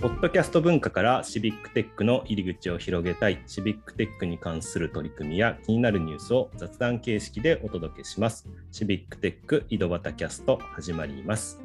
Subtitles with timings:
[0.00, 8.48] ポッドキャスト文化からシビックテックの入り口を広げたい、シビックテックに関する取り組みや気になるニュースを雑談形式でお届けします。
[8.72, 11.60] シビックテック井戸端キャスト始まります。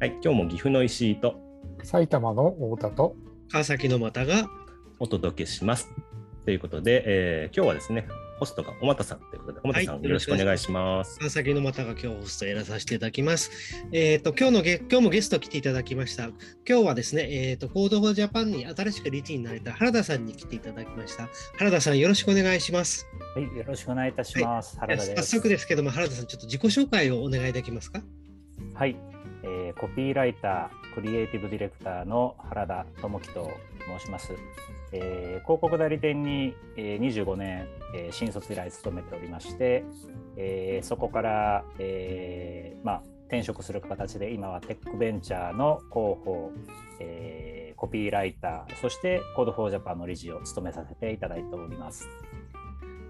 [0.00, 1.40] はい、今日も岐阜の石井と
[1.82, 3.16] 埼玉の太田と
[3.50, 4.50] 川崎の又が
[4.98, 5.88] お届けします。
[6.44, 8.06] ということで、えー、今日はですね、
[8.38, 11.18] ホストがおまたさんということで、おまたさん、よろしくお願いします。
[11.18, 13.50] 川崎のまたが今日ホストやらさせていただきます。
[13.92, 16.24] えっ、ー、と、今日のゲ今日もゲスト来ていただきました。
[16.24, 21.28] 今日はですね、えっ、ー、と、 Code for Japan に新しく理事になれた原田さんに来ていただきました。
[21.58, 23.06] 原田さん、よろしくお願いします。
[23.34, 24.78] はい、よろしくお願いいたします。
[24.78, 28.02] はい、早速ですけども、原田さん、ちょっと自己紹介をお願いできますか？
[28.74, 28.96] はい、
[29.42, 33.50] えー、コピーライター、クリエイティブディレクターの原田智樹と
[33.98, 34.32] 申します。
[34.92, 39.84] えー、広告代理店に、えー、25年、えー、新卒以来勤めておりまして、
[40.38, 46.52] えー、そこから、えーまあ、転職する形で今はテックベンチャーの広報、
[46.98, 52.08] えー、コピーライターそして Code for Japan の理事を務めさせていただいております。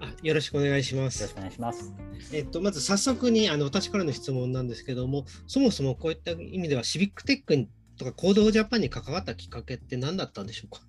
[0.00, 1.22] あよろしくお願いします。
[1.22, 1.94] よろしくお願いします。
[2.32, 10.82] えっと、まず早速にあの私からの質問なんですけども、そもそもこういった意味ではシビックテックとか Code Japan に関わったきっかけって何だったんでしょうか？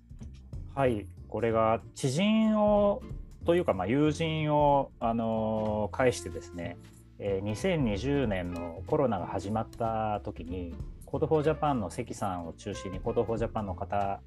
[0.74, 3.02] はいこれが知人を
[3.44, 6.76] というかまあ友人をあの介してですね、
[7.18, 10.74] えー、2020年のコロナが始まった時に
[11.06, 14.20] Code for Japan の関さんを中心に Code for Japan の方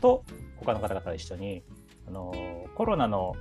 [0.00, 0.24] と
[0.56, 1.62] 他の方々と一緒に
[2.08, 2.34] あの
[2.74, 3.34] コロナの、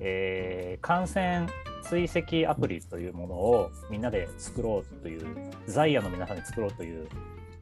[0.00, 1.46] えー、感染
[1.82, 7.06] 追跡アプリというものをみんなで作ろうという在野の皆さんに作ろうという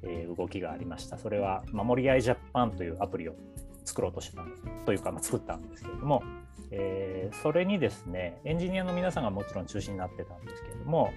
[0.02, 1.18] え、動きがありました。
[1.18, 3.34] それは、守り合いジャパンというアプリを
[3.84, 6.22] 作ろうとしてたんですというか、まあ、作ったんですけれども、
[6.70, 11.12] えー、それにですね、エンジニアの皆さんがもちろん中心になってたんですけれども、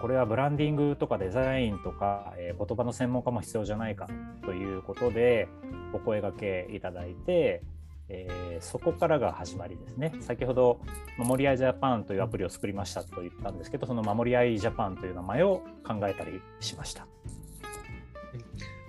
[0.00, 4.08] これはブランディングとかデザインとか、えー、言葉の専門家も必要じゃないか
[4.44, 5.48] ということで
[5.92, 7.62] お声がけいただいて、
[8.08, 10.12] えー、そこからが始まりですね。
[10.20, 10.80] 先ほど、
[11.16, 17.06] 守り合いジャパンというアプリを作りましたと言ったんですけど、その守り合いジャパンという名前を考えたりしました。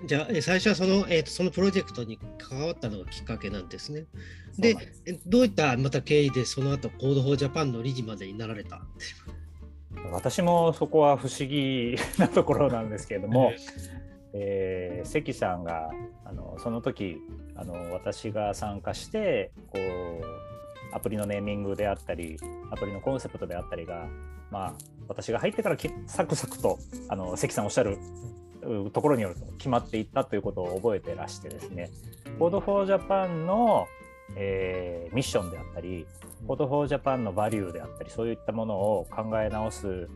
[0.06, 4.06] じゃあ、最初はその,、えーと、そのプロジェクトに関わったのがきっかけなんですね。
[4.58, 4.76] で
[5.28, 8.82] どういったまた経緯でその後 Code for Japan の理事までになられた？
[10.12, 13.54] 私もそこは不思議なところなんですけれども、
[14.34, 15.92] えー、関さんが
[16.26, 17.18] あのその時
[17.56, 22.38] あの私が参加してこうアプリのネーミングであったり
[22.72, 24.08] アプリのコンセプトであったりが、
[24.50, 24.74] まあ、
[25.08, 25.78] 私が入ってから
[26.08, 27.98] サクサクとあの関さんおっしゃる
[28.92, 31.90] ところによると決まっていったということを覚えてらしてですね、
[32.40, 33.88] Code for Japan の、
[34.36, 36.06] えー、ミッションであったり、
[36.48, 40.10] Code for Japan のバリューであったり、そういったものを考え直す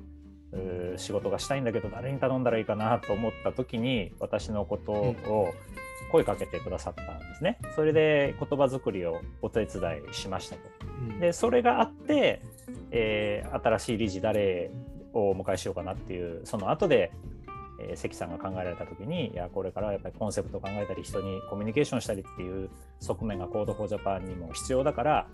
[0.98, 5.54] 仕事がしたいんだけど、誰に頼んだらいいかなと思った時に、私のことを
[6.12, 7.60] 声かけてくださったんですね。
[7.76, 10.62] それで言葉作りをお手伝いしましたと。
[11.20, 12.42] で、それがあって、
[12.92, 14.72] えー、新しい理事誰
[15.14, 17.12] をお迎えしようかなっていう、その後で
[17.90, 22.70] えー、関さんが考えられた時にいやこれからはやっぱりコンセプトを考えたり人にコミュニケーションしたりっていう
[23.00, 25.28] 側面が Code for Japan にも必要だから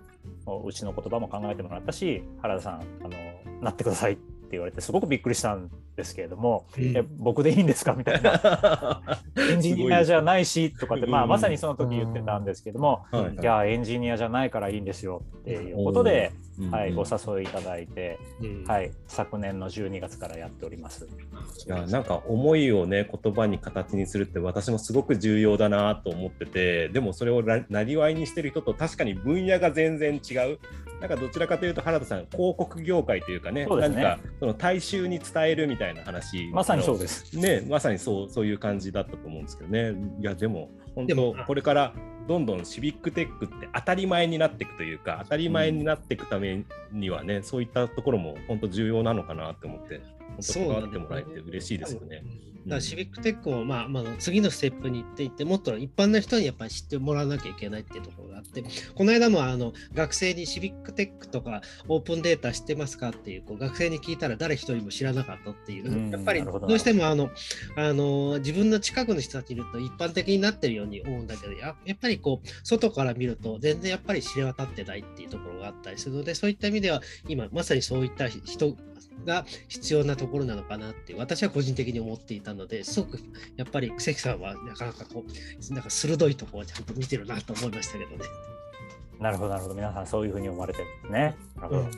[0.66, 7.94] うちの言葉も考えてもらったし原田さんあのなってくださいって言われてすごくびっくりしたんですけれども、うん、え僕でいいんですか？
[7.94, 9.20] みたいな。
[9.38, 16.32] エンジニアじゃないしとかって、まあ、まさにその時言ってたんですけども、うん、いやエンジニアじゃないからいいんですよっていうことで、
[16.72, 18.20] はい、ご誘いいただいて、
[18.68, 21.08] はい、昨年の12月からやっております。
[21.68, 30.60] いやなんか思いをね言葉に形にするって私もすごく重要だなと思っててでもそれをなりわいにしてる人と確かに分野が全然違う。
[31.00, 36.50] なんかどちらかというと原田さん広告業界というかね、ね、なんかその大衆に伝えるみたいな話。
[36.54, 37.38] まさにそうです。
[37.38, 39.94] ねまさにそうそういう感じだったと思うんですけどね。
[40.20, 41.94] いやでも本当これから
[42.28, 52.24] どんどんシビックテックって当たり前になっていくというか当たり前になっていくためにはね、うん、そういったところも本当重要なのかなと思って本当関わってもらえて嬉しいですよね。
[52.66, 58.64] だからシビックテックも、まあまあ、次のステップに行っていってもっと一般の人にやっぱり知ってもらわなきゃいけないっていうところがあって
[58.96, 67.30] この間もあの学生にシビックテックとかオープンデータ知ってますかっていうこう学生に聞いたら誰一人も知らなかったっていう、やっぱりどうしてもあの
[67.76, 78.76] あの自分の近くの人たちいると一般的になってるように思うんだけどややっぱりこう外から見ると全然やっぱり知れ渡ってないっていうところがあったりするのでそういった意味では今まさにそういった人
[79.26, 83.20] が必要なところなのかなって私は個人的に思っていたのですごく
[83.58, 88.18] やっぱり関さんはなかなかこうなんか鋭いところをちゃんと見てるなと思いましたけどね。
[89.20, 91.36] なるほどなるほど皆さんそういうふうに思われてるんですね。
[91.56, 91.92] なるほど、うん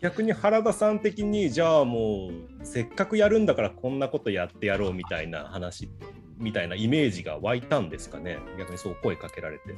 [0.00, 5.90] 逆に原田さん的にじゃあもうせっかくやるんだからこんなことやってやろうみたいな話
[6.38, 9.74] みたいなイメージが湧いたんですかね逆にそう声かけられて。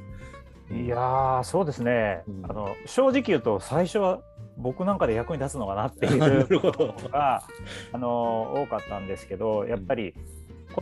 [0.71, 2.45] いやーそうですね、うん。
[2.45, 4.21] あの正直言うと最初は
[4.57, 7.43] 僕なんかで役に立つのかなっていう ことが
[7.91, 10.13] あの多かったんですけどやっぱり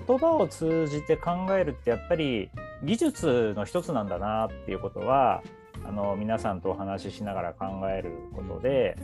[0.07, 2.50] 言葉を通じて考えるってやっぱり
[2.83, 5.42] 技術の一つなんだなっていうことは
[5.83, 8.95] あの皆さんとお話ししながら考えることで、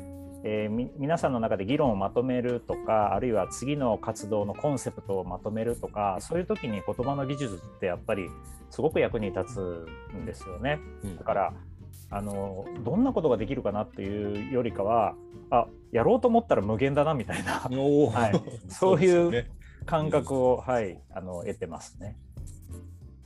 [0.50, 8.30] えーみ皆さんの中で議論をまとめるとかあるいは次の活動のコンセプトをまとめるとかそういう時に言葉の技術ってやっぱり
[8.70, 10.80] すごく役に立つんですよね。
[11.04, 11.54] うんだから
[12.10, 15.16] あのどんなことができるかなっていうよりかは
[15.50, 18.42] あやろうと思ったら無限だなみたいな はい
[18.72, 19.46] そういう
[19.86, 22.18] 感覚を、はい、あの得てますね。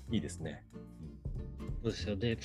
[0.09, 0.65] いいですね。
[1.83, 2.37] そうですよね。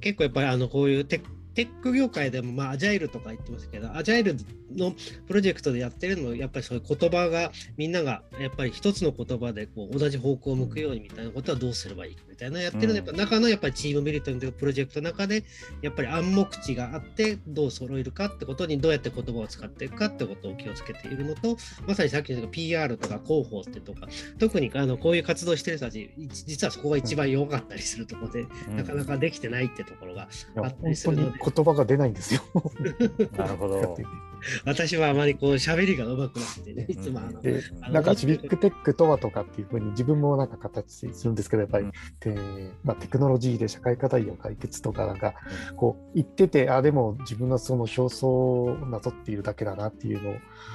[0.00, 4.36] 結構やっぱりあのこういうテッテック業界でも、まあ、アジャイルとか言ってますけど、アジャイル
[4.74, 4.92] の
[5.26, 12.14] プロジェクトでやってるのも、やっぱりそういう言葉が、みんながやっぱり一つの言葉でこう同じ方向を向くようにみたいなことはどうすればいい？
[12.14, 15.44] かたいなやってるの、うんやっぱ中のやっぱりチームメリットのプロジェクトの中で、
[15.80, 21.56] やっぱり暗黙知があって、どう揃えるかってことに、どうやって言葉を使っていくかってことを気をつけているのと、
[21.86, 24.08] まさにさっきの PR とか広報ってとか、
[24.38, 32.42] 特にあのこういう活動してる人たち、実はそこが一番弱かったりするところで、うんなかなかできてないってところがあった本当にりするので、言葉が出ないんですよ。
[33.36, 33.96] なるほど。
[34.64, 41.92] 私はあまりこう喋りが上手くなってね、いつもあの、でなんかシビックテックとはとかっていうふうに自分もなんか形にするんですけどやっぱり、うん。
[42.20, 45.34] でまあ、テクノロジーで社会課題を解決とかなんか
[45.76, 50.34] こう言っててあでも自分のその表層をなぞっているだけだなっていうのを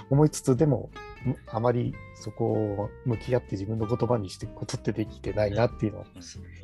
[0.09, 1.16] 思いつつでもん
[1.47, 6.05] あまりそこを向き合って自分の言葉にしていくことってできてないなっていうのを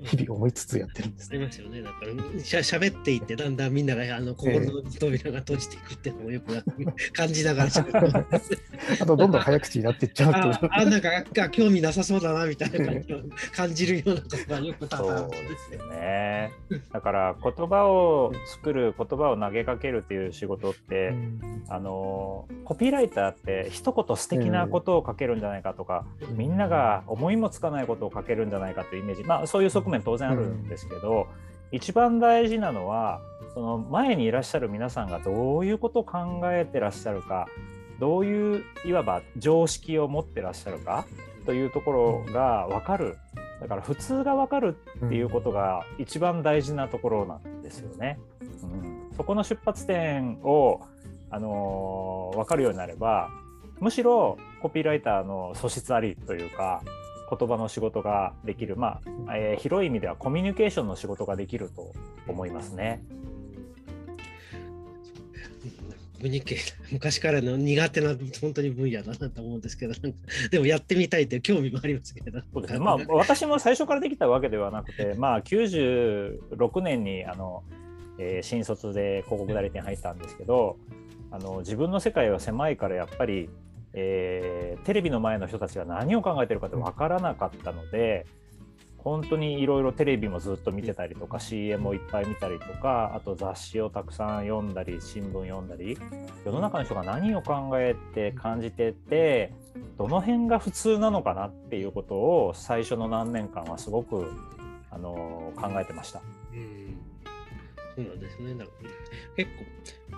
[0.04, 1.81] 日々思いつつやってるんですありますよね。
[1.81, 6.63] だからしゃ喋っていって、だんだんみんながあの心の扉が閉じていくっていうのもよく
[7.13, 8.51] 感じながら喋ってます。
[9.01, 11.10] あとどんどん早口になっていっちゃうとああ、なんか
[11.42, 13.21] あ興味なさそうだなみたいな感じを
[13.51, 15.74] 感じるようなことがよく多々あそうるんでです。
[15.74, 16.51] よね。
[16.92, 26.05] だから言葉を作る言葉を投げかけるっていう仕事って、うんあのコピーライターって一言素敵なことを書けるんじゃないかとか、
[26.35, 31.27] みんなが思いもつかないことを書けるんじゃないかというイメージ、まあ、そういう側面当然あるんですけど、
[31.71, 33.19] 一番大事なのは
[33.53, 37.47] その前にいらっしゃる皆さんがどういうことを考えてらっしゃるか
[38.00, 41.05] どういういわば常識を持ってらっしゃるか
[41.45, 41.91] というとこ
[42.27, 43.17] ろが分かる。
[43.59, 48.19] だから普通が分かるっていうことが一番大事なところなんですよね。
[48.41, 50.81] うん、そこの出発点を、
[51.29, 53.29] あのー分かるようになれば
[53.79, 56.81] むしろコピーライターの素質ありというか
[57.37, 61.91] 言葉の仕事ができる、まあえー広い意味ではコミュニケーションの仕事ができると
[62.27, 63.01] 思いますね。
[66.17, 69.93] コミュニケーション昔からの苦手な本当に分野だなと思うんですけど、
[70.51, 72.39] でもやってみたいという興味もありますけど。
[72.53, 77.63] そうですねまあ、私も最初からできたわけではなくて、まあ、96年にあの、
[78.19, 80.77] えー新卒で広告代理店入ったんですけど
[81.31, 83.49] あの自分の世界は狭いからやっぱり、
[83.93, 88.25] えーテレビの前の人たちが何を考えてるかって分からなかったので
[88.97, 95.97] 本当にいろいろテレビもずっと見てたりとか CM をいっぱい見たりとかあと雑誌をたくさん読んだり新聞読んだり
[96.45, 99.53] 世の中の人が何を考えて感じてて
[99.97, 104.31] どの辺が普通なのかなっていうことを最初の何年間はすごく
[104.89, 106.21] あの考えてました。
[106.53, 106.83] うん
[107.95, 108.55] そうなんですね。
[108.55, 108.71] だか
[109.35, 109.50] 結
[110.12, 110.17] 構、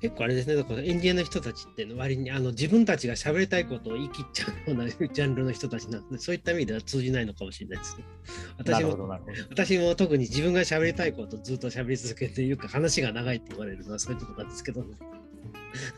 [0.00, 8.04] 結構あれですね、だからエンジニアの人たちって割にあの自分たちが喋りたいことを言い切っちゃうようなジャンルの人たちなので、そういった意味では通じないのかもしれないですね。
[8.66, 9.08] な私も。
[9.50, 14.88] 私も特に自分が喋りたいことをずっと喋り続けていうか、話が長いって言われるのはそういうとこなんですけど、ね、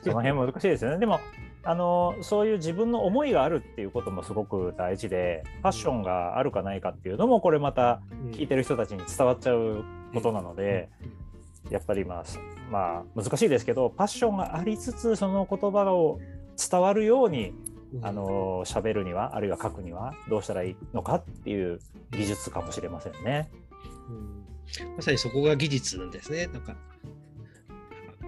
[0.04, 0.98] その辺難しいですよね。
[0.98, 1.20] でも
[1.64, 8.00] あのそういう自分の思いがあるっていうこともすごく大事でパッションがあるかないかっていうのもこれまた
[8.30, 9.84] 聞いてる人たちに伝わっちゃう
[10.14, 10.88] ことなので、
[11.70, 12.24] やっぱりまあ、
[12.70, 16.20] まあ、難しいですけどパッションがありつつその言葉を
[16.70, 17.52] 伝わるように
[18.02, 21.80] あの喋るにはあるいは書くにはどうしたらいいのかっていう
[22.10, 23.50] 技術かもしれませんね。
[24.08, 24.46] うん
[24.96, 26.46] まさにそこが技術なんですね。
[26.48, 26.76] なんか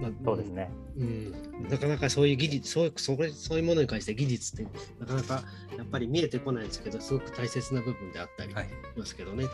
[0.00, 0.70] まあそうですね。
[0.96, 1.32] うん、
[1.68, 4.66] なかなかそういう技術そういうそれそういうものに関して技術って
[5.00, 5.42] なかなか
[5.90, 9.46] ぱり見えてこないんですけどすごく大切な部分であったりしはいますけどね。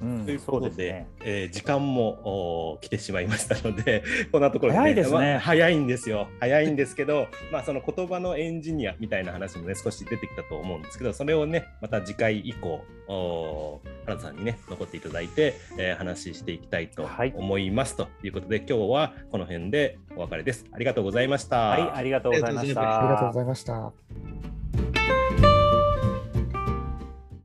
[0.00, 1.08] うんということで、ね。
[1.20, 6.28] えー時間もお来てしまいましたので、 こんなところ早いですねまあ早いんですよ。
[6.40, 17.96] 早いんですけど、 まあその言葉のエンジニアみたいな話もね、少し出てきたと思うんですけど、それをね、また次回以降、お原田さんにね、残っていただいて、えー話していきたいとはい思います。
[17.96, 20.64] ということで、今日はこの辺で、でお別れです。
[20.70, 21.56] ありがとうございました。
[21.56, 23.00] はい、ありがとうございました。
[23.00, 24.01] ありがとうございました。